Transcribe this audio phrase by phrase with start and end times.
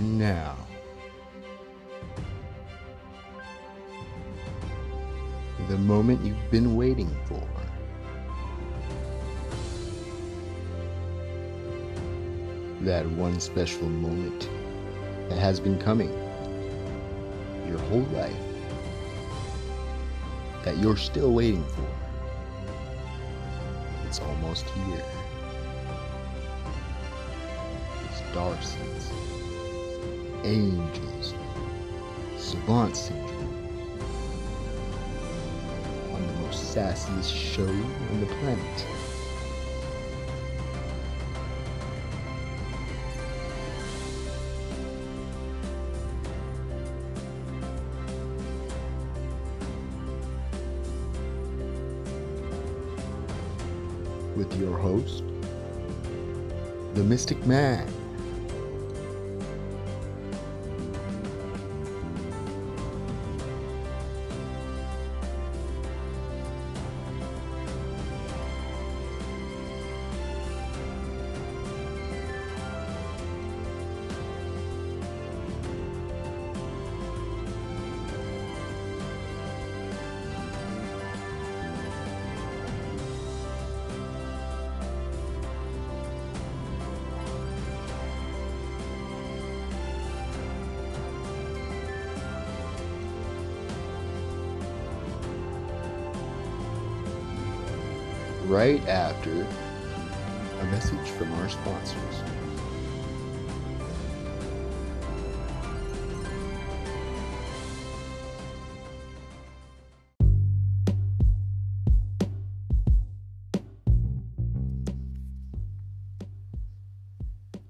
[0.00, 0.56] And now,
[5.68, 7.46] the moment you've been waiting for.
[12.80, 14.48] That one special moment
[15.28, 16.08] that has been coming
[17.68, 18.34] your whole life
[20.64, 21.86] that you're still waiting for.
[24.06, 25.04] It's almost here.
[28.06, 29.29] It's Darcy's
[30.44, 31.34] Angels
[32.38, 33.28] Savant Syndrome
[36.12, 38.86] on the most sassiest show on the planet.
[54.36, 55.22] with your host,
[56.94, 57.86] the Mystic Man.
[98.50, 102.16] Right after a message from our sponsors.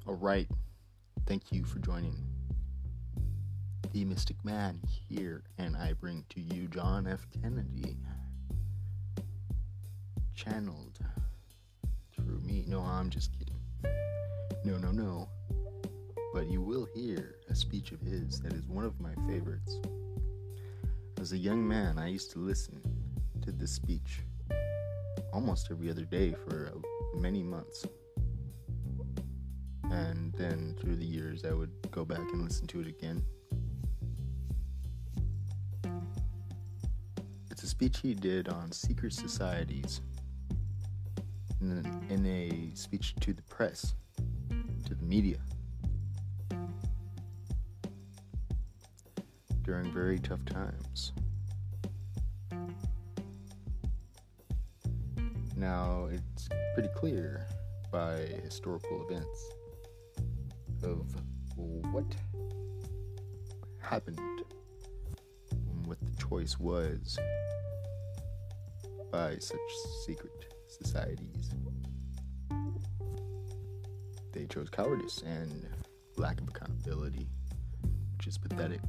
[0.06, 0.48] All right.
[1.26, 2.16] Thank you for joining
[3.92, 7.26] the Mystic Man here, and I bring to you John F.
[7.42, 7.98] Kennedy,
[10.44, 10.98] channeled
[12.14, 12.64] through me.
[12.66, 13.60] No, I'm just kidding.
[14.64, 15.28] No, no, no.
[16.32, 19.78] But you will hear a speech of his that is one of my favorites.
[21.20, 22.80] As a young man, I used to listen
[23.42, 24.20] to this speech
[25.30, 27.86] almost every other day for uh, many months.
[29.90, 33.22] And then through the years, I would go back and listen to it again.
[37.50, 40.00] It's a speech he did on secret societies
[41.60, 43.94] in, in a speech to the press,
[44.86, 45.38] to the media,
[49.62, 51.12] during very tough times.
[55.56, 57.46] Now, it's pretty clear
[57.92, 59.50] by historical events
[60.82, 61.14] of
[61.56, 62.06] what
[63.78, 64.18] happened,
[65.50, 67.18] and what the choice was
[69.10, 69.58] by such
[70.06, 71.50] secret societies.
[74.32, 75.66] They chose cowardice and
[76.16, 77.26] lack of accountability,
[78.16, 78.80] which is pathetic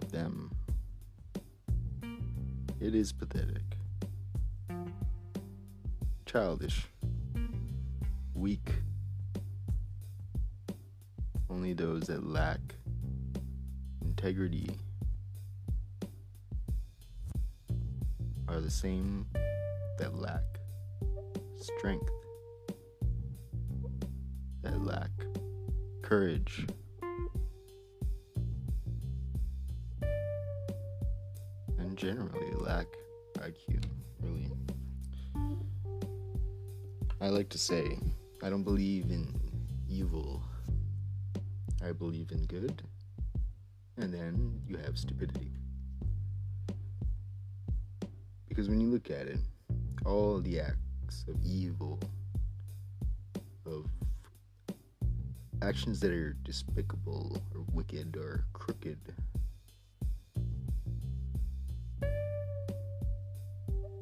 [0.00, 0.50] of them.
[2.80, 3.62] It is pathetic.
[6.24, 6.88] Childish.
[8.34, 8.72] Weak.
[11.50, 12.60] Only those that lack
[14.02, 14.70] integrity
[18.48, 19.26] are the same
[19.98, 20.47] that lack
[21.76, 22.10] strength,
[24.62, 25.10] that lack
[26.02, 26.66] courage.
[31.78, 32.86] And generally lack
[33.38, 33.84] IQ,
[34.22, 34.50] really.
[37.20, 37.98] I like to say,
[38.42, 39.38] I don't believe in
[39.88, 40.42] evil.
[41.84, 42.82] I believe in good.
[43.96, 45.52] And then you have stupidity.
[48.48, 49.40] Because when you look at it,
[50.06, 50.87] all the acts
[51.28, 52.00] of evil,
[53.66, 53.86] of
[55.62, 58.98] actions that are despicable or wicked or crooked,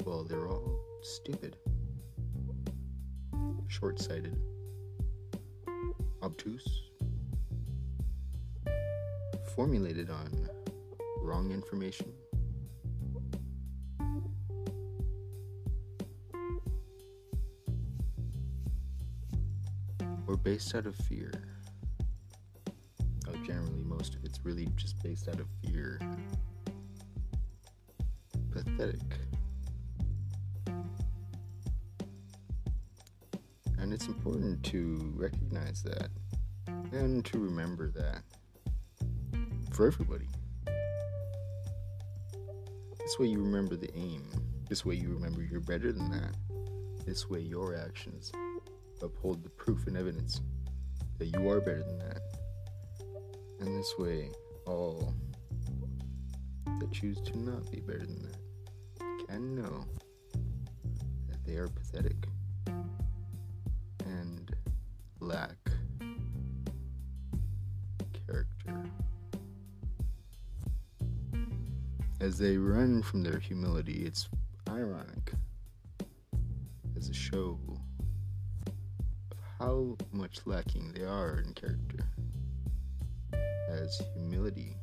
[0.04, 1.56] well, they're all stupid,
[3.68, 4.38] short sighted,
[6.22, 6.82] obtuse,
[9.54, 10.48] formulated on
[11.22, 12.15] wrong information.
[20.46, 21.32] Based out of fear.
[23.26, 26.00] Oh, generally, most of it's really just based out of fear.
[28.52, 29.00] Pathetic.
[33.80, 36.10] And it's important to recognize that
[36.92, 38.22] And to remember that
[39.72, 40.28] for everybody.
[43.00, 44.30] This way you remember the aim.
[44.68, 46.36] This way you remember you're better than that.
[47.04, 48.30] This way your actions
[49.02, 50.40] uphold the proof and evidence
[51.18, 52.20] that you are better than that.
[53.60, 54.30] And this way
[54.66, 55.14] all
[56.80, 58.36] that choose to not be better than that
[59.36, 59.84] can know
[61.28, 62.16] that they are pathetic
[64.04, 64.54] and
[65.20, 65.56] lack
[68.26, 68.90] character.
[72.20, 74.28] As they run from their humility, it's
[74.68, 75.32] ironic
[76.96, 77.58] as a show
[80.26, 82.10] much lacking they are in character.
[83.70, 84.76] As humility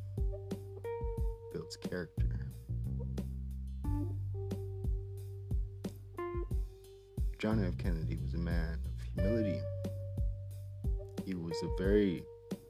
[1.52, 2.46] builds character.
[7.38, 7.76] John F.
[7.76, 9.60] Kennedy was a man of humility.
[11.26, 12.24] He was a very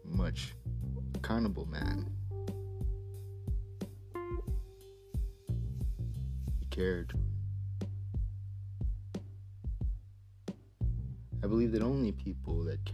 [0.05, 0.55] much
[1.15, 2.11] accountable man.
[6.59, 7.15] He cared.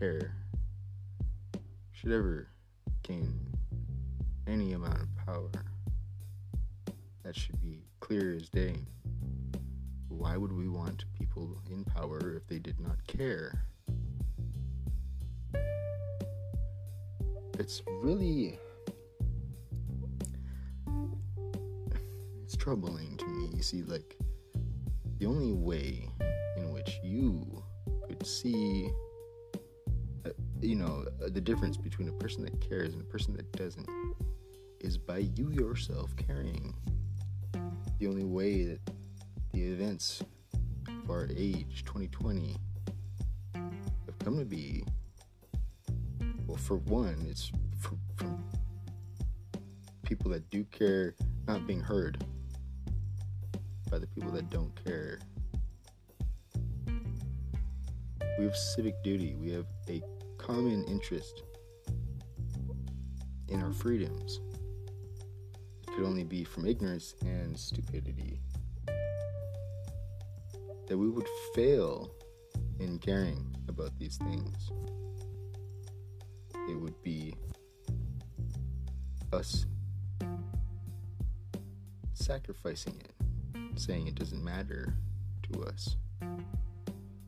[0.00, 0.32] Care
[1.92, 2.48] should ever
[3.02, 3.38] gain
[4.46, 5.50] any amount of power.
[7.22, 8.76] That should be clear as day.
[10.08, 13.66] Why would we want people in power if they did not care?
[17.58, 18.58] It's really
[22.42, 23.50] it's troubling to me.
[23.54, 24.16] You see, like
[25.18, 26.08] the only way
[26.56, 27.62] in which you
[28.08, 28.90] could see,
[30.60, 33.88] you know, the difference between a person that cares and a person that doesn't
[34.80, 36.74] is by you yourself caring.
[37.98, 38.80] The only way that
[39.52, 40.22] the events
[40.88, 42.56] of our age, 2020,
[43.54, 44.84] have come to be,
[46.46, 48.42] well, for one, it's for, from
[50.02, 51.14] people that do care
[51.46, 52.22] not being heard
[53.90, 55.18] by the people that don't care.
[58.38, 60.02] We have civic duty, we have a
[60.50, 61.44] common interest
[63.50, 64.40] in our freedoms.
[65.82, 68.40] It could only be from ignorance and stupidity
[70.88, 72.10] that we would fail
[72.80, 74.72] in caring about these things.
[76.68, 77.32] It would be
[79.32, 79.66] us
[82.12, 84.94] sacrificing it, saying it doesn't matter
[85.44, 85.96] to us.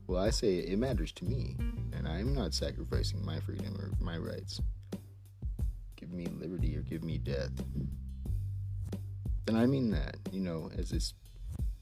[0.08, 1.56] Well, I say it matters to me,
[2.12, 4.60] I'm not sacrificing my freedom or my rights.
[5.96, 7.52] Give me liberty or give me death.
[9.48, 11.14] And I mean that, you know, as this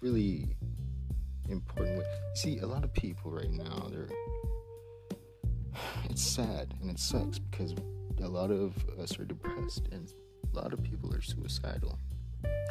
[0.00, 0.56] really
[1.48, 2.04] important way.
[2.34, 4.08] See, a lot of people right now, they're.
[6.04, 7.74] It's sad and it sucks because
[8.22, 10.12] a lot of us are depressed and
[10.52, 11.98] a lot of people are suicidal.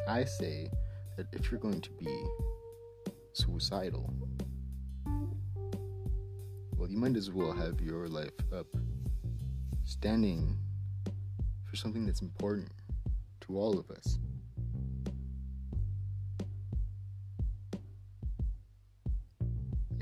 [0.07, 0.69] I say
[1.17, 2.23] that if you're going to be
[3.33, 4.13] suicidal,
[6.79, 8.65] well, you might as well have your life up
[9.83, 10.57] standing
[11.69, 12.71] for something that's important
[13.41, 14.17] to all of us.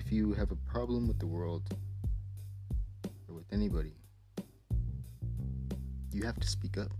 [0.07, 1.63] if you have a problem with the world
[3.27, 3.91] or with anybody,
[6.13, 6.93] you have to speak up.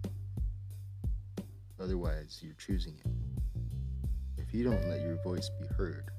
[1.80, 3.12] Otherwise, you're choosing it.
[4.38, 6.12] If you don't let your voice be heard,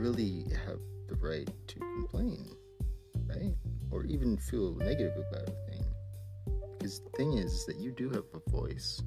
[0.00, 0.78] really have
[1.08, 2.56] the right to complain,
[3.26, 3.54] right?
[3.90, 5.84] Or even feel negative about a thing.
[6.78, 9.02] Because the thing is that you do have a voice,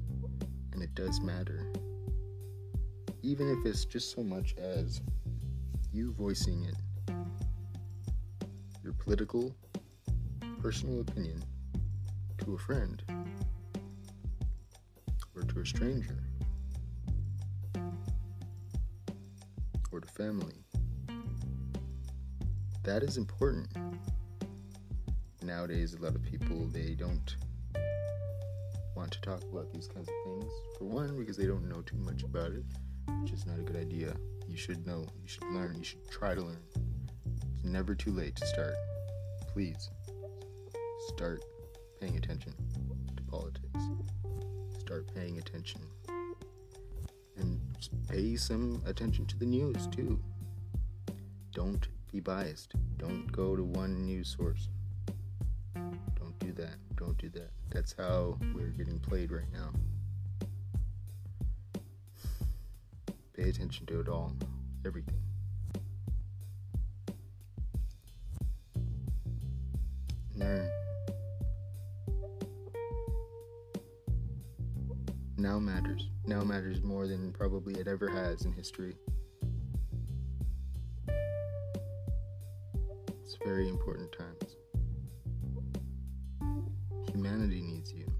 [0.72, 1.72] and it does matter
[3.24, 5.00] even if it's just so much as
[5.94, 6.76] you voicing it,
[8.82, 9.56] your political,
[10.60, 11.42] personal opinion
[12.36, 13.02] to a friend
[15.34, 16.22] or to a stranger
[19.90, 20.52] or to family.
[22.84, 23.68] That is important.
[25.42, 27.36] Nowadays, a lot of people they don't
[28.94, 30.52] want to talk about these kinds of things.
[30.78, 32.64] For one, because they don't know too much about it
[33.24, 34.14] which is not a good idea.
[34.48, 36.62] You should know, you should learn, you should try to learn.
[37.54, 38.74] It's never too late to start.
[39.52, 39.90] Please
[41.08, 41.42] start
[42.00, 42.54] paying attention
[43.16, 43.80] to politics.
[44.78, 45.80] Start paying attention.
[47.36, 47.60] And
[48.08, 50.20] pay some attention to the news too.
[51.52, 52.74] Don't be biased.
[52.96, 54.68] Don't go to one news source.
[55.74, 56.76] Don't do that.
[56.94, 57.50] Don't do that.
[57.72, 59.72] That's how we're getting played right now.
[63.36, 64.32] Pay attention to it all,
[64.86, 65.20] everything.
[70.36, 70.70] Learn.
[75.36, 76.10] Now matters.
[76.26, 78.94] Now matters more than probably it ever has in history.
[83.44, 84.56] Very important times.
[87.10, 88.10] Humanity needs you.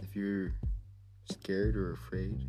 [0.00, 0.52] If you're
[1.28, 2.40] scared or afraid,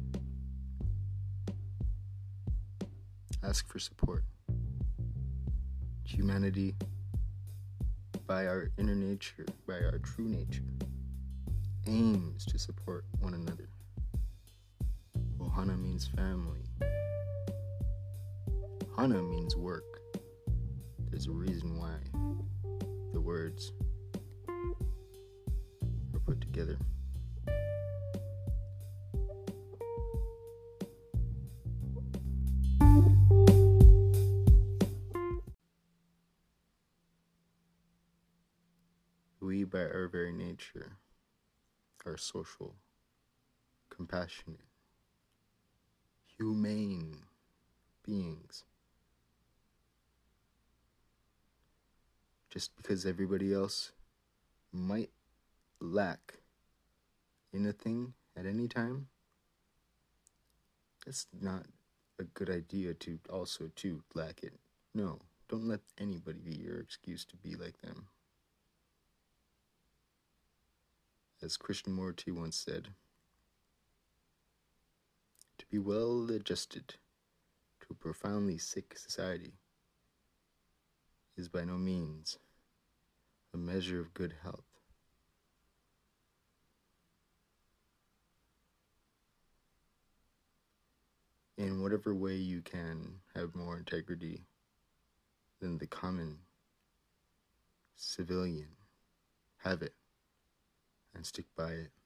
[3.44, 4.24] ask for support.
[6.04, 6.76] Humanity,
[8.28, 10.62] by our inner nature, by our true nature,
[11.88, 13.70] aims to support one another.
[15.40, 16.67] Ohana means family.
[18.96, 20.02] Hana means work.
[21.10, 21.96] There's a reason why
[23.14, 23.72] the words
[26.14, 26.78] are put together.
[39.40, 40.98] We, by our very nature,
[42.06, 42.76] are social,
[43.90, 44.60] compassionate,
[46.38, 47.18] humane
[48.06, 48.64] beings.
[52.50, 53.92] Just because everybody else
[54.72, 55.10] might
[55.80, 56.36] lack
[57.54, 59.08] in a thing at any time,
[61.06, 61.66] that's not
[62.20, 64.54] a good idea to also to lack it.
[64.94, 68.08] No, don't let anybody be your excuse to be like them.
[71.42, 72.90] As Krishnamurti once said,
[75.70, 76.96] be well adjusted
[77.82, 79.54] to a profoundly sick society
[81.36, 82.38] is by no means
[83.54, 84.64] a measure of good health.
[91.58, 94.46] In whatever way you can have more integrity
[95.60, 96.38] than the common
[97.96, 98.70] civilian,
[99.64, 99.96] have it
[101.14, 101.97] and stick by it.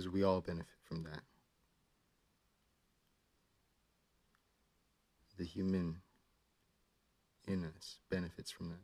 [0.00, 1.20] Because we all benefit from that.
[5.36, 5.96] The human
[7.46, 8.80] in us benefits from that.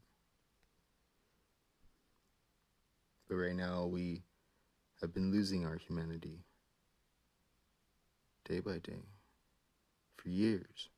[3.30, 4.24] But right now, we
[5.00, 6.44] have been losing our humanity
[8.46, 9.06] day by day
[10.18, 10.90] for years.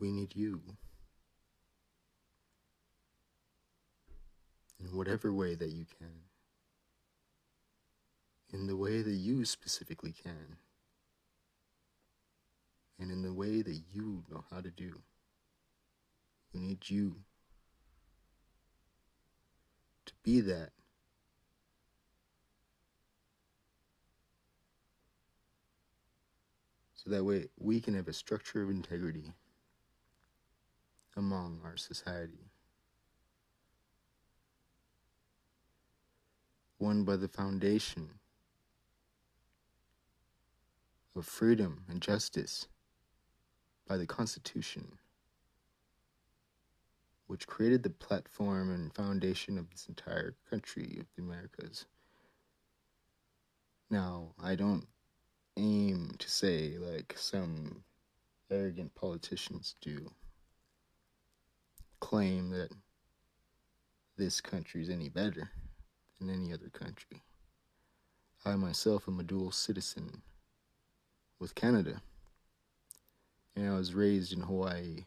[0.00, 0.62] We need you.
[4.80, 6.22] In whatever way that you can.
[8.52, 10.56] In the way that you specifically can.
[12.98, 15.00] And in the way that you know how to do.
[16.52, 17.16] We need you
[20.06, 20.70] to be that.
[26.94, 29.32] So that way we can have a structure of integrity
[31.16, 32.50] among our society.
[36.78, 38.20] One by the foundation
[41.16, 42.68] of freedom and justice
[43.88, 44.98] by the Constitution,
[47.26, 51.86] which created the platform and foundation of this entire country of the Americas.
[53.90, 54.86] Now, I don't
[55.56, 57.82] aim to say like some
[58.50, 60.12] arrogant politicians do
[61.98, 62.70] claim that
[64.16, 65.50] this country is any better
[66.18, 67.22] than any other country.
[68.44, 70.22] I myself am a dual citizen
[71.38, 72.00] with Canada,
[73.54, 75.04] and I was raised in Hawaii,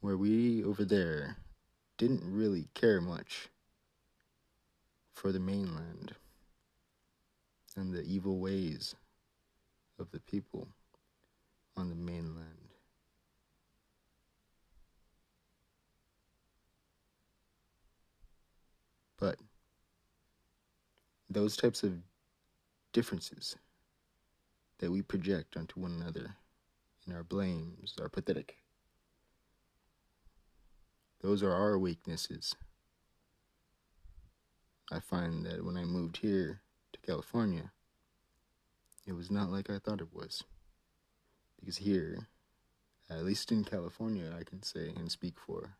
[0.00, 1.36] where we over there
[1.96, 3.48] didn't really care much
[5.12, 6.14] for the mainland
[7.76, 8.94] and the evil ways
[9.98, 10.68] of the people
[11.76, 12.64] on the mainland.
[19.18, 19.38] But
[21.34, 21.94] those types of
[22.92, 23.56] differences
[24.78, 26.36] that we project onto one another
[27.06, 28.58] in our blames are pathetic.
[31.20, 32.54] Those are our weaknesses.
[34.92, 36.60] I find that when I moved here
[36.92, 37.72] to California,
[39.06, 40.44] it was not like I thought it was.
[41.58, 42.28] Because here,
[43.10, 45.76] at least in California, I can say and speak for,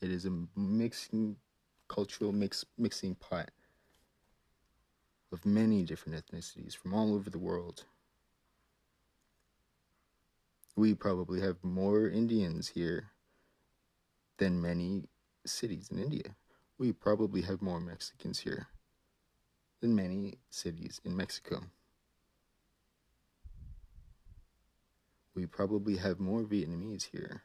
[0.00, 1.36] it is a mixing,
[1.88, 3.50] cultural mix, mixing pot
[5.32, 7.84] of many different ethnicities from all over the world.
[10.76, 13.10] We probably have more Indians here
[14.38, 15.04] than many
[15.44, 16.36] cities in India.
[16.78, 18.68] We probably have more Mexicans here
[19.80, 21.64] than many cities in Mexico.
[25.34, 27.42] We probably have more Vietnamese here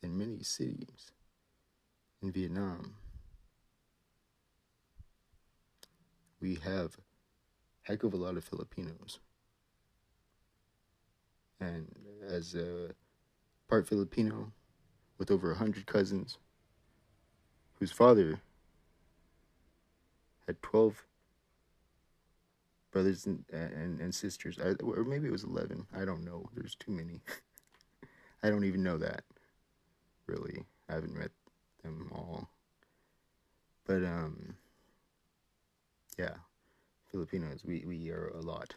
[0.00, 1.12] than many cities
[2.22, 2.96] in Vietnam.
[6.40, 6.98] We have
[7.86, 9.20] heck of a lot of Filipinos.
[11.60, 11.86] And
[12.28, 12.90] as a
[13.68, 14.52] part Filipino
[15.18, 16.38] with over a hundred cousins,
[17.78, 18.40] whose father
[20.46, 21.04] had 12
[22.90, 25.86] brothers and, and, and sisters, or maybe it was 11.
[25.96, 26.48] I don't know.
[26.54, 27.20] There's too many.
[28.42, 29.22] I don't even know that,
[30.26, 30.64] really.
[30.88, 31.30] I haven't met
[31.82, 32.48] them all.
[33.86, 34.56] But, um,
[36.18, 36.34] yeah,
[37.10, 38.74] Filipinos, we, we are a lot.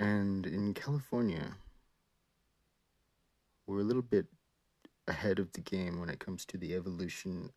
[0.00, 1.54] and in California,
[3.66, 4.26] we're a little bit
[5.08, 7.50] ahead of the game when it comes to the evolution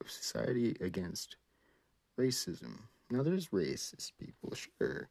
[0.00, 1.36] of society against
[2.18, 2.78] racism.
[3.10, 5.08] Now, there's racist people, sure,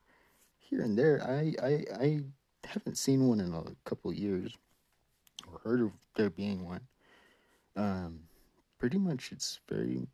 [0.60, 1.22] here and there.
[1.24, 2.22] I, I, I
[2.66, 4.56] haven't seen one in a couple years
[5.52, 6.82] or heard of there being one.
[7.76, 8.20] Um,
[8.84, 10.06] pretty much, it's very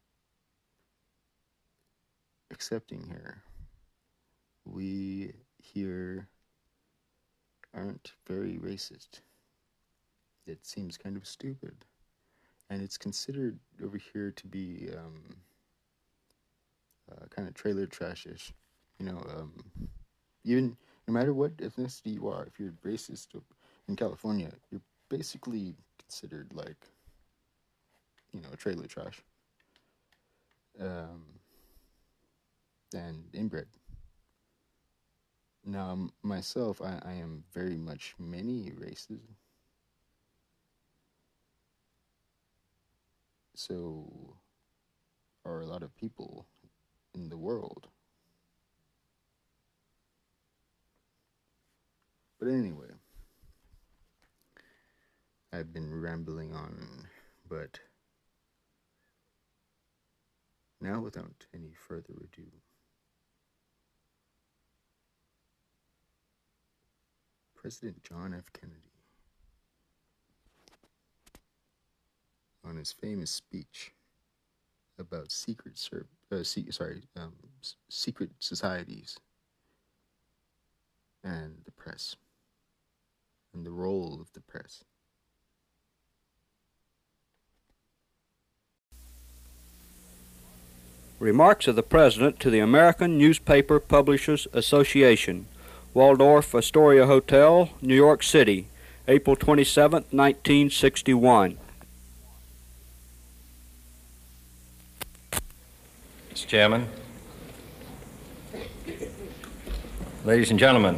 [2.52, 3.42] accepting here.
[4.64, 6.28] We here
[7.74, 9.22] aren't very racist
[10.46, 11.74] it seems kind of stupid.
[12.70, 15.24] And it's considered over here to be um,
[17.12, 18.52] uh, kind of trailer trashish.
[19.00, 19.54] You know, um,
[20.44, 23.30] even no matter what ethnicity you are, if you're racist
[23.88, 26.86] in California, you're basically considered like,
[28.34, 29.22] you know, trailer trash.
[30.80, 31.26] Um,
[32.94, 33.68] and inbred.
[35.66, 39.20] Now, myself, I, I am very much many races.
[43.60, 44.38] so
[45.44, 46.46] are a lot of people
[47.14, 47.88] in the world.
[52.40, 52.88] But anyway,
[55.52, 57.08] I've been rambling on,
[57.50, 57.80] but
[60.82, 62.48] now without any further ado,
[67.56, 68.52] President John F.
[68.54, 68.80] Kennedy
[72.64, 73.92] on his famous speech
[74.98, 75.80] about secret
[76.32, 79.18] uh, se- sorry, um, s- secret societies
[81.24, 82.16] and the press
[83.54, 84.84] and the role of the press.
[91.20, 95.48] Remarks of the President to the American Newspaper Publishers Association,
[95.94, 98.68] Waldorf Astoria Hotel, New York City,
[99.06, 101.58] April 27, 1961.
[106.34, 106.48] Mr.
[106.48, 106.88] Chairman,
[110.24, 110.98] ladies and gentlemen,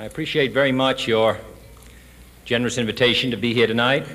[0.00, 1.38] I appreciate very much your
[2.44, 4.08] generous invitation to be here tonight.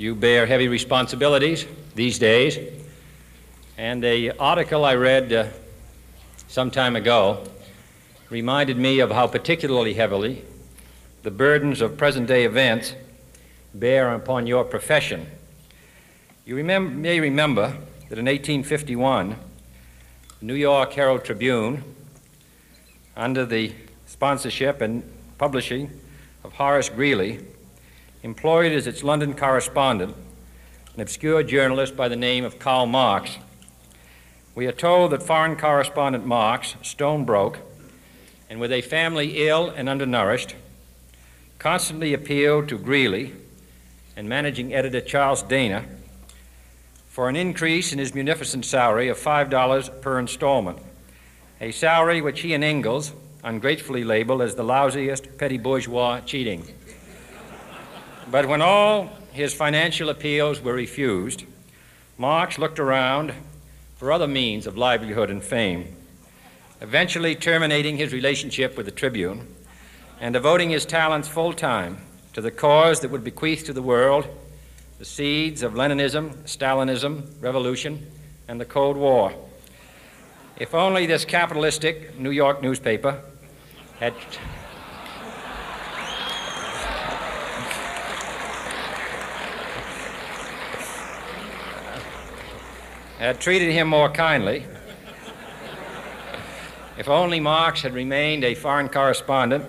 [0.00, 2.58] You bear heavy responsibilities these days,
[3.76, 5.48] and a article I read uh,
[6.48, 7.44] some time ago
[8.30, 10.42] reminded me of how particularly heavily
[11.22, 12.94] the burdens of present day events
[13.74, 15.26] bear upon your profession.
[16.46, 17.76] You may remember
[18.08, 19.36] that in 1851,
[20.38, 21.84] the New York Herald Tribune,
[23.14, 23.74] under the
[24.06, 25.02] sponsorship and
[25.36, 25.90] publishing
[26.42, 27.40] of Horace Greeley,
[28.22, 30.14] employed as its London correspondent
[30.94, 33.38] an obscure journalist by the name of Karl Marx.
[34.54, 37.58] We are told that foreign correspondent Marx, stone broke,
[38.50, 40.56] and with a family ill and undernourished,
[41.58, 43.32] constantly appealed to Greeley
[44.16, 45.84] and managing editor Charles Dana
[47.08, 50.78] for an increase in his munificent salary of $5 per installment,
[51.60, 53.12] a salary which he and Engels
[53.44, 56.64] ungratefully labeled as the lousiest petty bourgeois cheating.
[58.30, 61.44] But when all his financial appeals were refused,
[62.16, 63.32] Marx looked around
[63.96, 65.96] for other means of livelihood and fame,
[66.80, 69.46] eventually terminating his relationship with the Tribune
[70.20, 71.98] and devoting his talents full time
[72.32, 74.26] to the cause that would bequeath to the world
[74.98, 78.06] the seeds of Leninism, Stalinism, revolution,
[78.48, 79.32] and the Cold War.
[80.58, 83.22] If only this capitalistic New York newspaper
[83.98, 84.12] had.
[93.20, 94.64] Had treated him more kindly.
[96.96, 99.62] If only Marx had remained a foreign correspondent,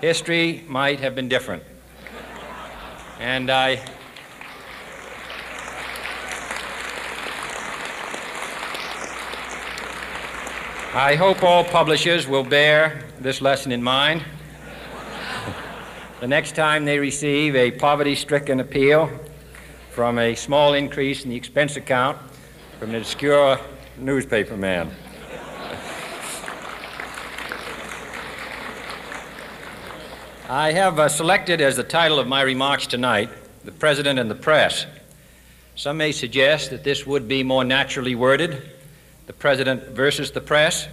[0.00, 1.62] history might have been different.
[3.20, 3.80] And I.
[10.92, 14.24] I hope all publishers will bear this lesson in mind.
[16.20, 19.08] the next time they receive a poverty stricken appeal
[19.92, 22.18] from a small increase in the expense account
[22.78, 23.58] from an obscure
[23.96, 24.90] newspaper man.
[30.48, 33.30] I have uh, selected as the title of my remarks tonight
[33.64, 34.84] The President and the Press.
[35.74, 38.62] Some may suggest that this would be more naturally worded
[39.26, 40.86] the President versus the press,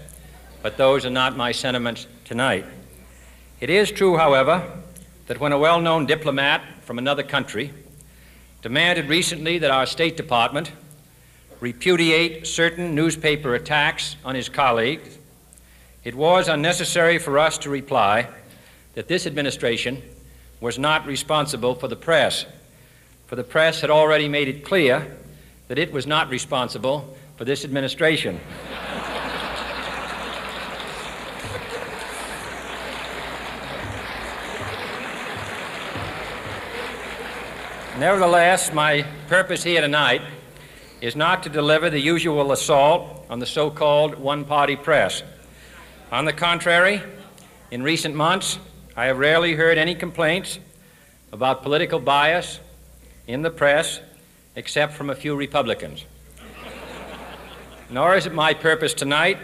[0.62, 2.66] but those are not my sentiments tonight.
[3.60, 4.66] It is true, however,
[5.28, 7.74] that when a well known diplomat from another country
[8.62, 10.72] demanded recently that our State Department
[11.64, 15.18] repudiate certain newspaper attacks on his colleagues,
[16.04, 18.28] it was unnecessary for us to reply
[18.96, 20.02] that this administration
[20.60, 22.46] was not responsible for the press,
[23.28, 25.16] for the press had already made it clear
[25.70, 28.42] that it was not responsible for this administration.
[37.98, 40.22] Nevertheless, my purpose here tonight
[41.04, 45.22] is not to deliver the usual assault on the so called one party press.
[46.14, 47.02] On the contrary,
[47.72, 48.58] in recent months,
[48.96, 50.60] I have rarely heard any complaints
[51.34, 52.62] about political bias
[53.28, 54.00] in the press
[54.56, 56.06] except from a few Republicans.
[57.90, 59.38] Nor is it my purpose tonight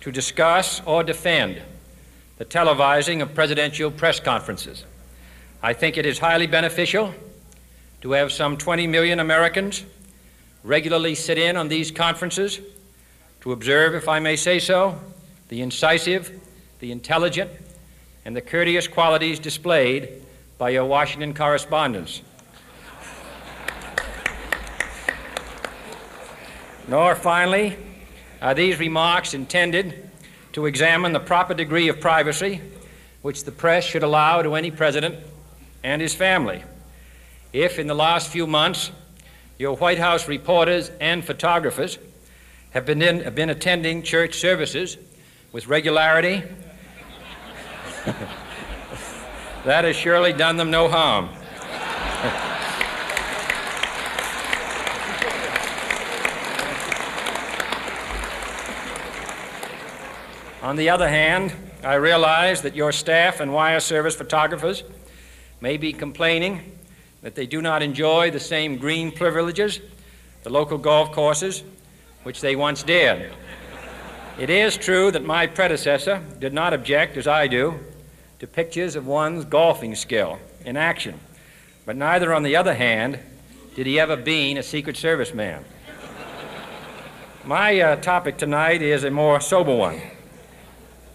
[0.00, 1.60] to discuss or defend
[2.38, 4.86] the televising of presidential press conferences.
[5.62, 7.12] I think it is highly beneficial
[8.00, 9.84] to have some 20 million Americans
[10.64, 12.58] regularly sit in on these conferences
[13.42, 14.98] to observe, if I may say so,
[15.48, 16.40] the incisive,
[16.80, 17.50] the intelligent,
[18.24, 20.22] and the courteous qualities displayed
[20.56, 22.22] by your Washington correspondents.
[26.88, 27.76] Nor, finally,
[28.40, 30.10] are these remarks intended
[30.52, 32.60] to examine the proper degree of privacy
[33.22, 35.16] which the press should allow to any president
[35.82, 36.62] and his family.
[37.52, 38.90] If, in the last few months,
[39.58, 41.98] your White House reporters and photographers
[42.70, 44.96] have been, in, have been attending church services
[45.52, 46.42] with regularity
[49.64, 51.28] that has surely done them no harm.
[60.62, 64.82] On the other hand, I realize that your staff and wire service photographers
[65.60, 66.76] may be complaining
[67.24, 69.80] that they do not enjoy the same green privileges,
[70.42, 71.64] the local golf courses,
[72.22, 73.32] which they once did.
[74.38, 77.80] It is true that my predecessor did not object, as I do,
[78.40, 81.18] to pictures of one's golfing skill in action.
[81.86, 83.18] But neither, on the other hand,
[83.74, 85.64] did he ever bean a Secret Service man.
[87.46, 89.98] My uh, topic tonight is a more sober one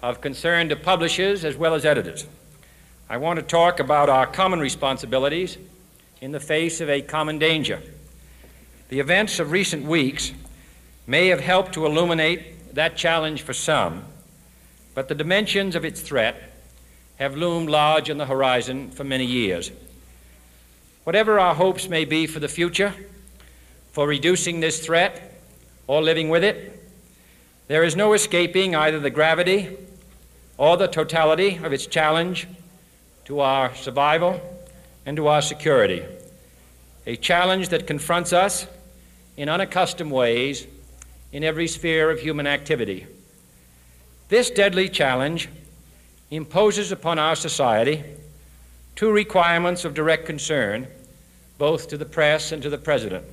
[0.01, 2.25] of concern to publishers as well as editors.
[3.07, 5.57] I want to talk about our common responsibilities
[6.21, 7.81] in the face of a common danger.
[8.89, 10.31] The events of recent weeks
[11.07, 14.03] may have helped to illuminate that challenge for some,
[14.93, 16.51] but the dimensions of its threat
[17.17, 19.71] have loomed large on the horizon for many years.
[21.03, 22.93] Whatever our hopes may be for the future,
[23.91, 25.41] for reducing this threat
[25.87, 26.75] or living with it,
[27.67, 29.77] there is no escaping either the gravity
[30.57, 32.47] or the totality of its challenge
[33.25, 34.41] to our survival
[35.09, 36.05] and to our security.
[37.07, 38.67] A challenge that confronts us
[39.37, 40.67] in unaccustomed ways
[41.31, 43.07] in every sphere of human activity.
[44.27, 45.49] This deadly challenge
[46.29, 48.03] imposes upon our society
[48.95, 50.85] two requirements of direct concern,
[51.57, 53.25] both to the press and to the president.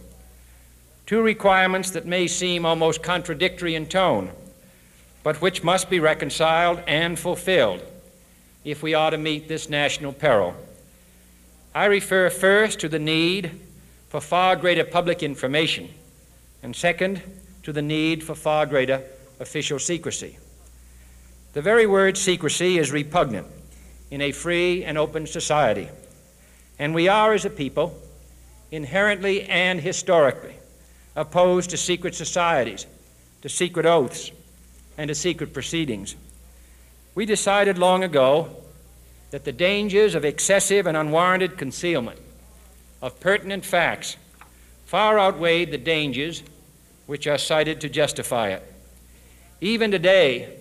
[1.05, 4.31] Two requirements that may seem almost contradictory in tone,
[5.23, 7.83] but which must be reconciled and fulfilled
[8.65, 10.57] if we are to meet this national peril.
[11.77, 13.51] I refer first to the need
[14.09, 15.91] for far greater public information,
[16.63, 17.21] and second,
[17.65, 19.03] to the need for far greater
[19.41, 20.39] official secrecy.
[21.53, 23.47] The very word secrecy is repugnant
[24.11, 25.91] in a free and open society.
[26.79, 27.95] And we are, as a people,
[28.71, 30.55] inherently and historically
[31.15, 32.87] opposed to secret societies,
[33.43, 34.31] to secret oaths,
[34.97, 36.17] and to secret proceedings.
[37.15, 38.65] We decided long ago
[39.37, 42.19] that the dangers of excessive and unwarranted concealment
[43.03, 44.17] of pertinent facts
[44.87, 46.43] far outweighed the dangers
[47.05, 48.63] which are cited to justify it.
[49.61, 50.57] Even today,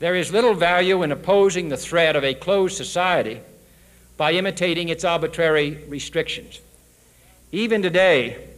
[0.00, 3.40] there is little value in opposing the threat of a closed society
[4.16, 6.60] by imitating its arbitrary restrictions.
[7.52, 8.48] Even today,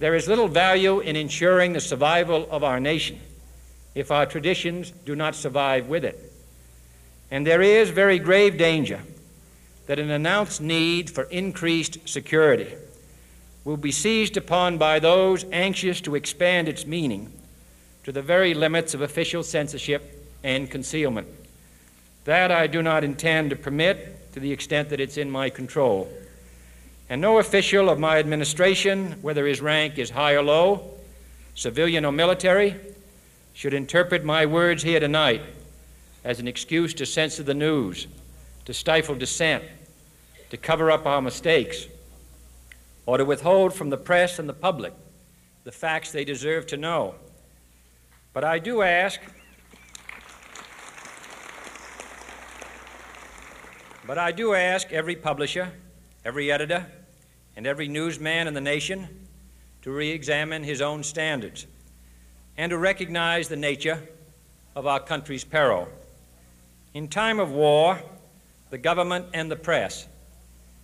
[0.00, 3.20] there is little value in ensuring the survival of our nation
[3.94, 6.31] if our traditions do not survive with it.
[7.32, 9.00] And there is very grave danger
[9.86, 12.74] that an announced need for increased security
[13.64, 17.32] will be seized upon by those anxious to expand its meaning
[18.04, 21.26] to the very limits of official censorship and concealment.
[22.26, 26.12] That I do not intend to permit to the extent that it's in my control.
[27.08, 30.90] And no official of my administration, whether his rank is high or low,
[31.54, 32.76] civilian or military,
[33.54, 35.40] should interpret my words here tonight
[36.24, 38.06] as an excuse to censor the news,
[38.64, 39.64] to stifle dissent,
[40.50, 41.86] to cover up our mistakes,
[43.06, 44.92] or to withhold from the press and the public
[45.64, 47.14] the facts they deserve to know.
[48.32, 49.20] But I do ask,
[54.06, 55.70] but I do ask every publisher,
[56.24, 56.86] every editor,
[57.56, 59.26] and every newsman in the nation
[59.82, 61.66] to re examine his own standards
[62.56, 64.02] and to recognize the nature
[64.74, 65.88] of our country's peril.
[66.94, 67.98] In time of war,
[68.68, 70.06] the government and the press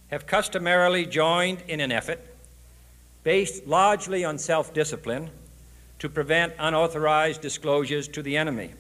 [0.08, 2.20] have customarily joined in an effort
[3.24, 5.30] based largely on self discipline
[5.98, 8.70] to prevent unauthorized disclosures to the enemy.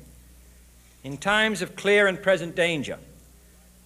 [1.04, 2.98] In times of clear and present danger,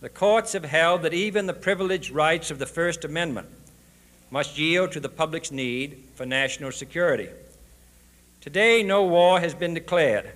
[0.00, 3.48] the courts have held that even the privileged rights of the First Amendment
[4.30, 7.28] must yield to the public's need for national security.
[8.40, 10.30] Today, no war has been declared,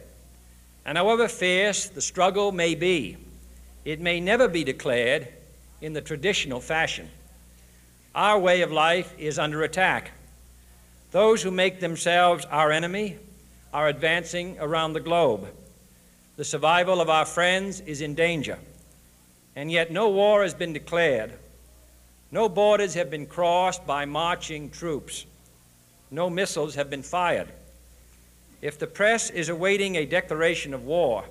[0.87, 3.17] and however fierce the struggle may be,
[3.85, 5.27] it may never be declared
[5.81, 7.09] in the traditional fashion.
[8.15, 10.13] Our way of life is under attack.
[11.11, 13.17] Those who make themselves our enemy
[13.75, 15.49] are advancing around the globe.
[16.37, 18.59] The survival of our friends is in danger.
[19.57, 21.33] And yet, no war has been declared.
[22.31, 25.27] No borders have been crossed by marching troops.
[26.11, 27.49] No missiles have been fired.
[28.63, 31.25] If the press is awaiting a declaration of war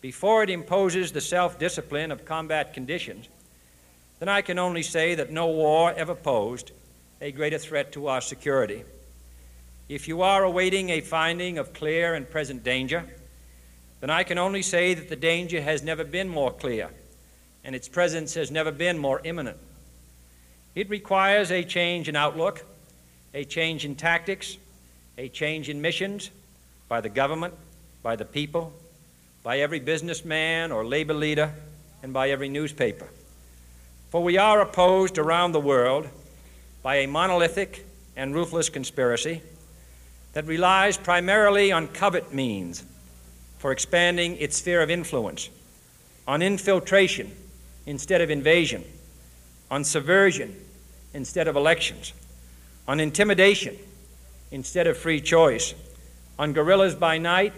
[0.00, 3.28] before it imposes the self discipline of combat conditions,
[4.18, 6.72] then I can only say that no war ever posed
[7.20, 8.84] a greater threat to our security.
[9.88, 13.04] If you are awaiting a finding of clear and present danger,
[14.00, 16.90] then I can only say that the danger has never been more clear
[17.64, 19.58] and its presence has never been more imminent.
[20.74, 22.64] It requires a change in outlook,
[23.34, 24.56] a change in tactics,
[25.18, 26.30] a change in missions
[26.88, 27.52] by the government,
[28.04, 28.72] by the people,
[29.42, 31.52] by every businessman or labor leader,
[32.04, 33.08] and by every newspaper.
[34.10, 36.08] For we are opposed around the world
[36.84, 37.84] by a monolithic
[38.16, 39.42] and ruthless conspiracy
[40.34, 42.84] that relies primarily on covert means
[43.58, 45.50] for expanding its sphere of influence,
[46.28, 47.32] on infiltration
[47.86, 48.84] instead of invasion,
[49.68, 50.54] on subversion
[51.12, 52.12] instead of elections,
[52.86, 53.76] on intimidation
[54.50, 55.74] instead of free choice,
[56.38, 57.52] on guerrillas by night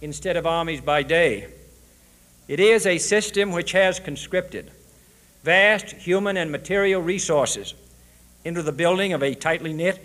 [0.00, 1.46] instead of armies by day.
[2.48, 4.70] It is a system which has conscripted
[5.42, 7.74] vast human and material resources
[8.44, 10.00] into the building of a tightly knit,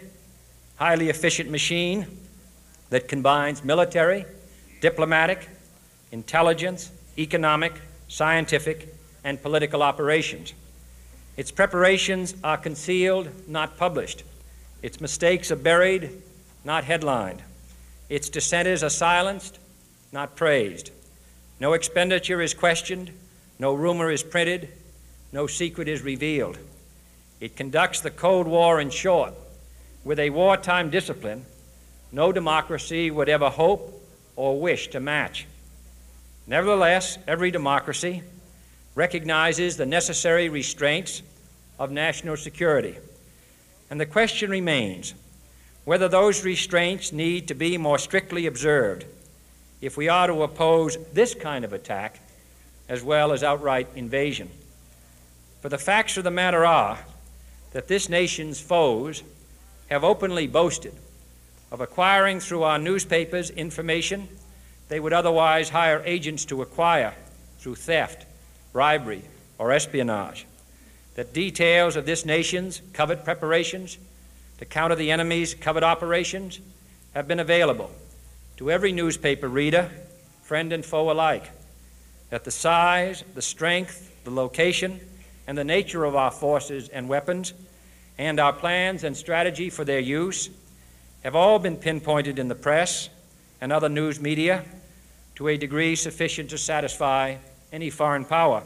[0.78, 2.06] highly efficient machine
[2.90, 4.26] that combines military,
[4.82, 5.50] diplomatic,
[6.12, 7.74] intelligence, economic,
[8.08, 10.54] scientific, and political operations.
[11.36, 14.24] Its preparations are concealed, not published.
[14.82, 16.12] Its mistakes are buried,
[16.63, 17.42] not headlined.
[18.10, 19.60] Its dissenters are silenced,
[20.12, 20.92] not praised.
[21.60, 23.12] No expenditure is questioned,
[23.60, 24.70] no rumor is printed,
[25.32, 26.58] no secret is revealed.
[27.40, 29.34] It conducts the Cold War in short
[30.04, 31.46] with a wartime discipline
[32.12, 34.02] no democracy would ever hope
[34.36, 35.46] or wish to match.
[36.46, 38.24] Nevertheless, every democracy
[38.96, 41.22] recognizes the necessary restraints
[41.78, 42.96] of national security.
[43.89, 45.13] And the question remains
[45.86, 49.06] whether those restraints need to be more strictly observed
[49.80, 52.19] if we are to oppose this kind of attack
[52.89, 54.50] as well as outright invasion.
[55.62, 57.00] For the facts of the matter are
[57.71, 59.23] that this nation's foes
[59.89, 60.93] have openly boasted
[61.71, 64.28] of acquiring through our newspapers information
[64.89, 67.13] they would otherwise hire agents to acquire
[67.60, 68.26] through theft,
[68.71, 69.23] bribery,
[69.58, 70.45] or espionage.
[71.18, 73.98] That details of this nation's covert preparations
[74.60, 76.60] to counter the enemy's covert operations
[77.16, 77.90] have been available
[78.58, 79.90] to every newspaper reader,
[80.44, 81.50] friend and foe alike.
[82.30, 85.00] That the size, the strength, the location,
[85.48, 87.52] and the nature of our forces and weapons,
[88.20, 90.52] and our plans and strategy for their use
[91.24, 93.10] have all been pinpointed in the press
[93.60, 94.64] and other news media
[95.34, 97.38] to a degree sufficient to satisfy
[97.74, 98.62] any foreign power.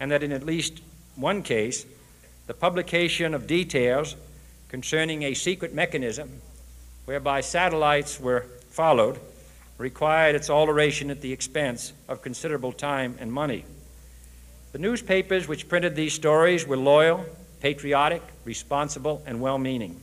[0.00, 0.80] and that in at least
[1.16, 1.86] one case,
[2.46, 4.16] the publication of details
[4.68, 6.40] concerning a secret mechanism
[7.04, 9.18] whereby satellites were followed
[9.78, 13.64] required its alteration at the expense of considerable time and money.
[14.72, 17.24] The newspapers which printed these stories were loyal,
[17.60, 20.00] patriotic, responsible, and well meaning.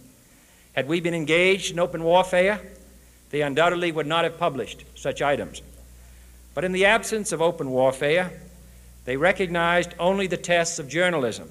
[0.74, 2.62] Had we been engaged in open warfare,
[3.30, 5.62] they undoubtedly would not have published such items.
[6.54, 8.32] But in the absence of open warfare,
[9.06, 11.50] they recognized only the tests of journalism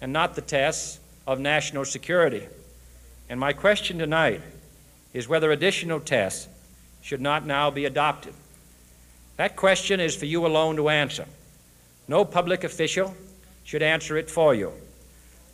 [0.00, 2.46] and not the tests of national security.
[3.28, 4.40] And my question tonight
[5.12, 6.48] is whether additional tests
[7.02, 8.34] should not now be adopted.
[9.36, 11.26] That question is for you alone to answer.
[12.08, 13.14] No public official
[13.64, 14.72] should answer it for you.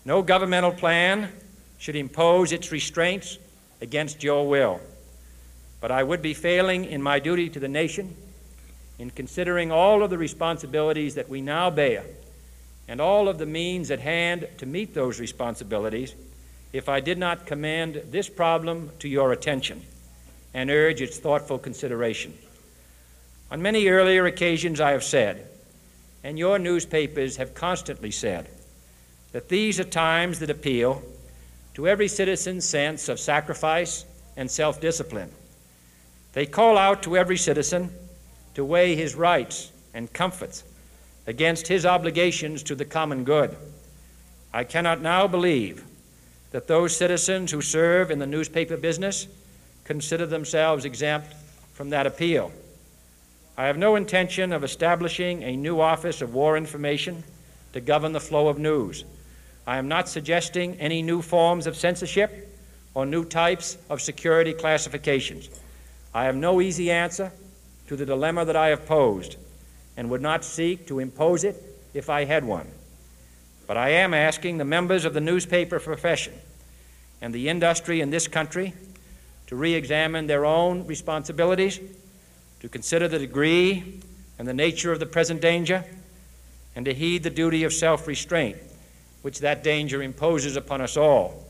[0.05, 1.33] No governmental plan
[1.79, 3.39] should impose its restraints
[3.81, 4.81] against your will.
[5.81, 8.15] But I would be failing in my duty to the nation
[9.03, 12.05] in considering all of the responsibilities that we now bear
[12.87, 16.15] and all of the means at hand to meet those responsibilities
[16.73, 19.83] if I did not commend this problem to your attention
[20.55, 22.33] and urge its thoughtful consideration.
[23.51, 25.49] On many earlier occasions, I have said,
[26.23, 28.49] and your newspapers have constantly said,
[29.33, 31.03] that these are times that appeal
[31.75, 34.05] to every citizen's sense of sacrifice
[34.37, 35.33] and self discipline.
[36.35, 37.91] They call out to every citizen
[38.55, 40.65] to weigh his rights and comforts
[41.27, 43.57] against his obligations to the common good.
[44.53, 45.85] I cannot now believe
[46.51, 49.27] that those citizens who serve in the newspaper business
[49.85, 51.35] consider themselves exempt
[51.73, 52.53] from that appeal.
[53.57, 57.23] I have no intention of establishing a new Office of War Information
[57.73, 59.05] to govern the flow of news.
[59.67, 62.49] I am not suggesting any new forms of censorship
[62.95, 65.49] or new types of security classifications.
[66.15, 67.33] I have no easy answer
[67.89, 69.37] to the dilemma that I have posed
[69.97, 71.57] and would not seek to impose it
[71.95, 72.67] if I had one.
[73.67, 76.35] But I am asking the members of the newspaper profession
[77.21, 78.75] and the industry in this country
[79.47, 81.79] to re examine their own responsibilities,
[82.61, 84.01] to consider the degree
[84.39, 85.85] and the nature of the present danger,
[86.75, 88.57] and to heed the duty of self restraint
[89.23, 91.47] which that danger imposes upon us all.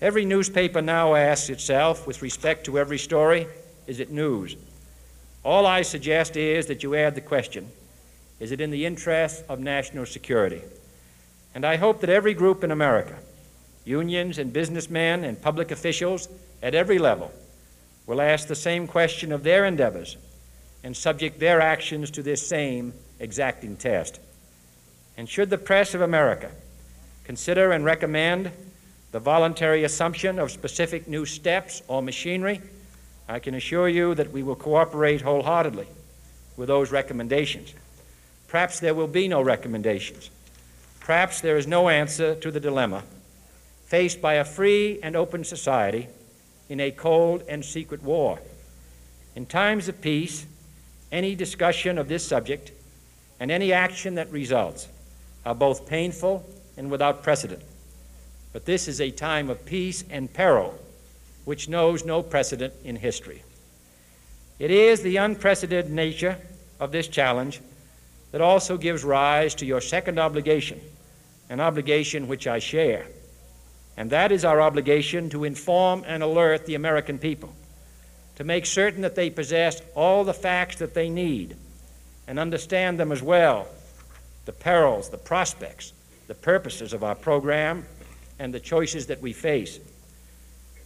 [0.00, 3.46] Every newspaper now asks itself, with respect to every story,
[3.86, 4.56] is it news?
[5.42, 7.70] All I suggest is that you add the question
[8.38, 10.62] is it in the interest of national security?
[11.54, 13.18] And I hope that every group in America,
[13.84, 16.28] unions and businessmen and public officials
[16.62, 17.30] at every level,
[18.06, 20.16] will ask the same question of their endeavors
[20.82, 24.20] and subject their actions to this same exacting test.
[25.16, 26.50] And should the press of America
[27.24, 28.50] consider and recommend
[29.12, 32.62] the voluntary assumption of specific new steps or machinery,
[33.30, 35.86] I can assure you that we will cooperate wholeheartedly
[36.56, 37.72] with those recommendations.
[38.48, 40.30] Perhaps there will be no recommendations.
[40.98, 43.04] Perhaps there is no answer to the dilemma
[43.86, 46.08] faced by a free and open society
[46.68, 48.40] in a cold and secret war.
[49.36, 50.44] In times of peace,
[51.12, 52.72] any discussion of this subject
[53.38, 54.88] and any action that results
[55.46, 56.44] are both painful
[56.76, 57.62] and without precedent.
[58.52, 60.76] But this is a time of peace and peril
[61.50, 63.42] which knows no precedent in history.
[64.60, 66.38] It is the unprecedented nature
[66.78, 67.60] of this challenge
[68.30, 70.80] that also gives rise to your second obligation,
[71.48, 73.04] an obligation which I share.
[73.96, 77.52] And that is our obligation to inform and alert the American people,
[78.36, 81.56] to make certain that they possess all the facts that they need
[82.28, 83.66] and understand them as well
[84.44, 85.94] the perils, the prospects,
[86.28, 87.84] the purposes of our program,
[88.38, 89.80] and the choices that we face.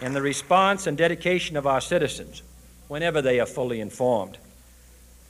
[0.00, 2.42] in the response and dedication of our citizens
[2.88, 4.38] whenever they are fully informed.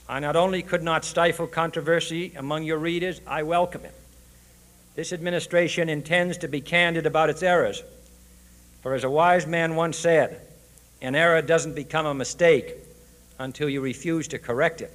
[0.08, 3.94] I not only could not stifle controversy among your readers, I welcome it.
[4.94, 7.82] This administration intends to be candid about its errors.
[8.82, 10.40] For as a wise man once said,
[11.02, 12.74] an error doesn't become a mistake
[13.38, 14.92] until you refuse to correct it.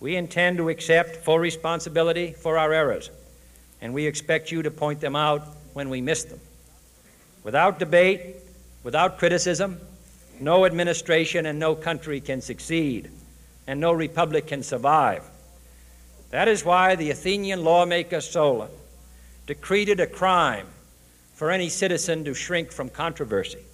[0.00, 3.10] We intend to accept full responsibility for our errors,
[3.80, 6.40] and we expect you to point them out when we miss them.
[7.42, 8.36] Without debate,
[8.84, 9.80] Without criticism,
[10.38, 13.10] no administration and no country can succeed,
[13.66, 15.24] and no republic can survive.
[16.30, 18.70] That is why the Athenian lawmaker Solon
[19.46, 20.66] decreed it a crime
[21.34, 23.64] for any citizen to shrink from controversy.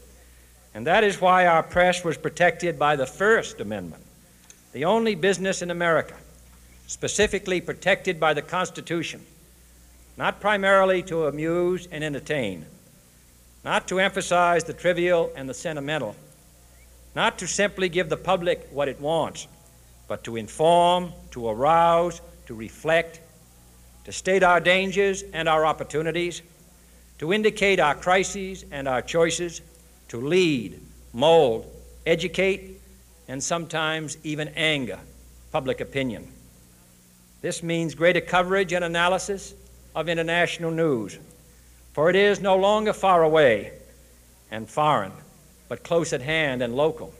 [0.74, 4.04] And that is why our press was protected by the First Amendment,
[4.72, 6.14] the only business in America
[6.86, 9.24] specifically protected by the Constitution,
[10.16, 12.66] not primarily to amuse and entertain,
[13.64, 16.16] not to emphasize the trivial and the sentimental,
[17.14, 19.46] not to simply give the public what it wants,
[20.08, 23.20] but to inform, to arouse, to reflect,
[24.04, 26.42] to state our dangers and our opportunities,
[27.18, 29.60] to indicate our crises and our choices,
[30.08, 30.80] to lead,
[31.12, 31.70] mold,
[32.06, 32.80] educate,
[33.28, 34.98] and sometimes even anger
[35.52, 36.26] public opinion.
[37.42, 39.54] This means greater coverage and analysis
[39.94, 41.18] of international news,
[41.92, 43.72] for it is no longer far away
[44.50, 45.12] and foreign,
[45.68, 47.12] but close at hand and local.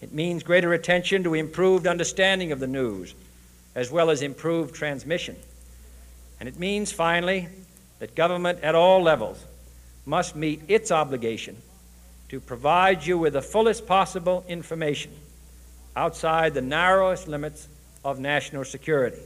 [0.00, 3.14] It means greater attention to improved understanding of the news,
[3.74, 5.36] as well as improved transmission.
[6.40, 7.48] And it means, finally,
[8.00, 9.44] that government at all levels
[10.04, 11.56] must meet its obligation
[12.28, 15.12] to provide you with the fullest possible information
[15.94, 17.68] outside the narrowest limits
[18.04, 19.20] of national security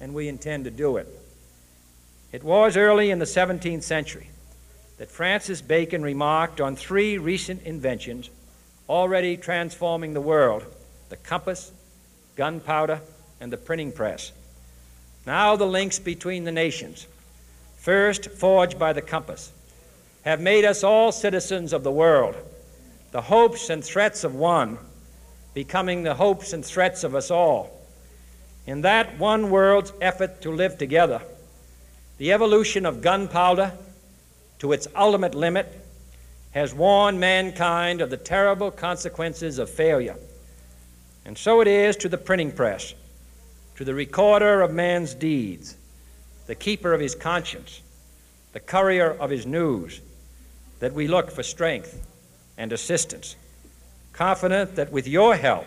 [0.00, 1.06] and we intend to do it.
[2.32, 4.30] It was early in the 17th century
[4.98, 8.30] that Francis Bacon remarked on three recent inventions
[8.88, 10.64] already transforming the world
[11.08, 11.70] the compass,
[12.34, 13.00] gunpowder,
[13.40, 14.32] and the printing press.
[15.24, 17.06] Now, the links between the nations,
[17.76, 19.52] first forged by the compass,
[20.24, 22.34] have made us all citizens of the world,
[23.12, 24.78] the hopes and threats of one
[25.54, 27.70] becoming the hopes and threats of us all
[28.66, 31.22] in that one world's effort to live together,
[32.18, 33.72] the evolution of gunpowder
[34.58, 35.84] to its ultimate limit
[36.52, 40.16] has warned mankind of the terrible consequences of failure.
[41.24, 42.94] And so it is to the printing press,
[43.76, 45.76] to the recorder of man's deeds,
[46.46, 47.82] the keeper of his conscience,
[48.52, 50.00] the courier of his news,
[50.80, 52.06] that we look for strength
[52.56, 53.36] and assistance,
[54.12, 55.66] confident that with your help,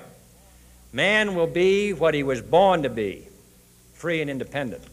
[0.92, 3.28] Man will be what he was born to be
[3.94, 4.84] free and independent.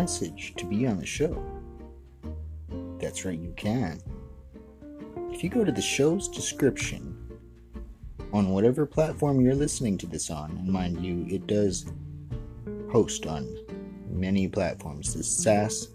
[0.00, 1.44] Message to be on the show.
[2.98, 4.00] That's right, you can.
[5.30, 7.14] If you go to the show's description
[8.32, 11.84] on whatever platform you're listening to this on, and mind you, it does
[12.90, 13.46] host on
[14.08, 15.12] many platforms.
[15.12, 15.88] The SASS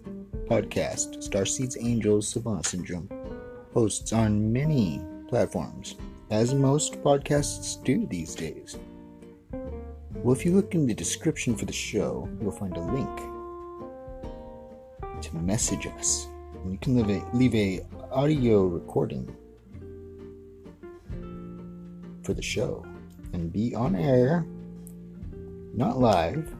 [0.44, 3.10] podcast, Starseeds Angels Savant Syndrome,
[3.74, 5.96] hosts on many platforms,
[6.30, 8.78] as most podcasts do these days.
[10.14, 13.35] Well, if you look in the description for the show, you'll find a link
[15.26, 16.28] to message us.
[16.70, 17.80] You can leave a, leave a
[18.12, 19.34] audio recording
[22.22, 22.86] for the show
[23.32, 24.46] and be on air,
[25.74, 26.54] not live,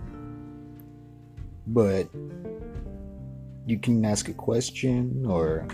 [1.69, 2.09] but
[3.67, 5.69] you can ask a question or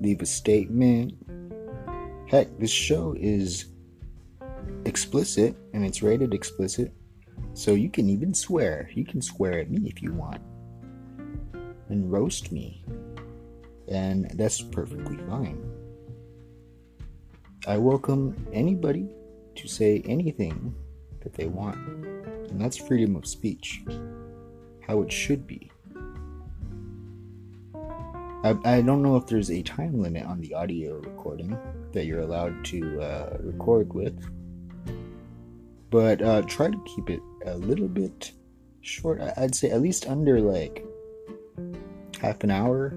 [0.00, 1.14] leave a statement.
[2.28, 3.66] Heck, this show is
[4.84, 6.92] explicit and it's rated explicit,
[7.54, 8.88] so you can even swear.
[8.94, 10.40] You can swear at me if you want
[11.90, 12.84] and roast me,
[13.88, 15.60] and that's perfectly fine.
[17.66, 19.08] I welcome anybody
[19.56, 20.74] to say anything
[21.22, 21.76] that they want,
[22.48, 23.82] and that's freedom of speech,
[24.86, 25.70] how it should be.
[28.42, 31.58] I, I don't know if there's a time limit on the audio recording
[31.92, 34.18] that you're allowed to uh, record with,
[35.90, 38.32] but uh, try to keep it a little bit
[38.80, 39.20] short.
[39.36, 40.86] I'd say at least under like
[42.20, 42.92] half an hour,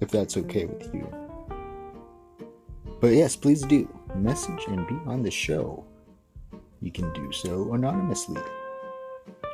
[0.00, 1.06] if that's okay with you.
[3.00, 5.84] But yes, please do message and be on the show.
[6.80, 8.40] You can do so anonymously.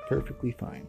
[0.09, 0.87] Perfectly fine.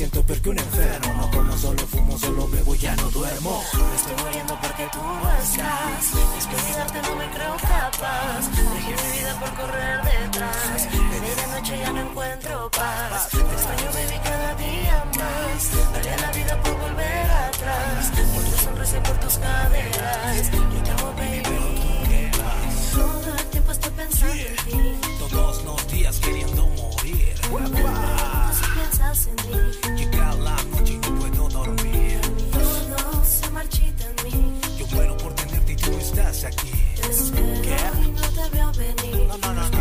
[0.00, 1.12] Siento peor que un enfermo.
[1.14, 3.62] No como solo fumo, solo bebo y ya no duermo.
[3.74, 6.04] Me estoy muriendo porque tú no estás.
[6.38, 8.42] Es que olvidarte no me creo capaz.
[8.72, 10.90] Dejé mi vida por correr detrás.
[10.90, 13.28] De día y noche ya no encuentro paz.
[13.28, 15.92] Te extraño, baby, cada día más.
[15.92, 18.10] Daría la vida por volver atrás.
[18.34, 20.50] Por tu sonrisa y por tus caderas.
[20.50, 22.30] Yo te amo, baby.
[22.94, 23.49] Todo el tiempo
[24.02, 25.08] en ti.
[25.18, 27.34] Todos los días queriendo morir.
[28.54, 29.98] Si piensas en mí.
[29.98, 32.20] Llega la noche y no puedo dormir.
[32.52, 34.60] Todo se marchita en mí.
[34.78, 36.72] Yo muero por tenerte y tú estás aquí.
[36.96, 39.26] Te espero y no te veo venir.
[39.28, 39.79] No, no, no,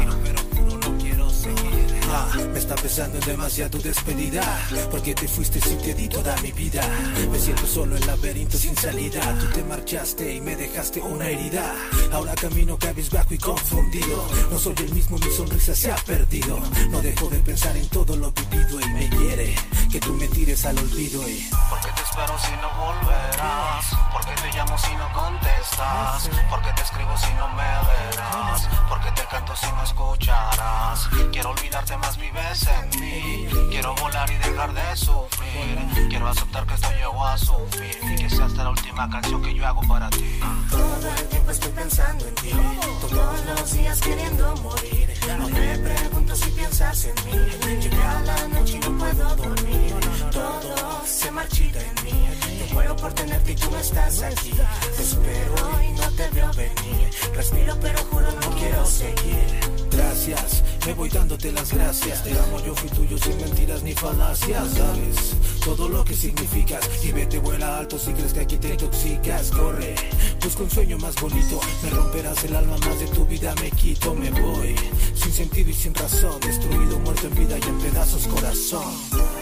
[2.51, 4.43] me está pesando demasiado tu despedida.
[4.91, 6.81] Porque te fuiste sin te di toda mi vida
[7.31, 9.21] Me siento solo en laberinto sin salida.
[9.39, 11.75] Tú te marchaste y me dejaste una herida.
[12.11, 14.27] Ahora camino cabizbajo y confundido.
[14.51, 16.59] No soy el mismo, mi sonrisa se ha perdido.
[16.89, 19.55] No dejo de pensar en todo lo vivido Y me quiere
[19.91, 24.55] que tú me tires al olvido y Porque te espero si no volverás Porque te
[24.55, 29.65] llamo si no contestas Porque te escribo si no me verás Porque te canto si
[29.65, 33.47] no escucharás Quiero olvidarte más vives en mí.
[33.69, 36.07] Quiero volar y dejar de sufrir.
[36.09, 39.41] Quiero aceptar que esto llegó a su fin Y que sea esta la última canción
[39.41, 40.39] que yo hago para ti.
[40.69, 42.51] Todo el tiempo estoy pensando en ti.
[43.01, 45.09] Todos los días queriendo morir.
[45.37, 47.79] No me pregunto si piensas en mí.
[47.81, 49.95] Llega la noche y no puedo dormir.
[50.31, 52.29] Todo se marchita en mí.
[52.59, 54.53] Yo muero por tenerte y tú no estás aquí.
[54.95, 55.55] Te espero
[55.87, 57.09] y no te veo venir.
[57.33, 57.98] Respiro pero
[60.89, 62.23] me voy dándote las gracias.
[62.23, 64.71] Te amo, yo fui tuyo sin mentiras ni falacias.
[64.71, 66.89] Sabes todo lo que significas.
[67.03, 69.51] Y vete, vuela alto si crees que aquí te intoxicas.
[69.51, 69.93] Corre,
[70.43, 71.59] busca un sueño más bonito.
[71.83, 74.15] Me romperás el alma, más de tu vida me quito.
[74.15, 74.75] Me voy,
[75.13, 76.39] sin sentido y sin razón.
[76.41, 79.38] Destruido, muerto en vida y en pedazos corazón.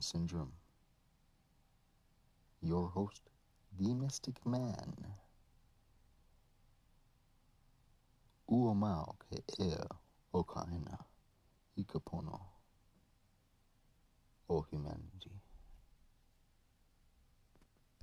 [0.00, 0.52] Savant Syndrome.
[2.62, 3.22] Your host,
[3.78, 4.94] the Mystic Man.
[8.48, 9.76] Uomao ke e
[10.32, 10.98] o kaina,
[11.76, 12.40] ikapono,
[14.48, 15.30] o humanity.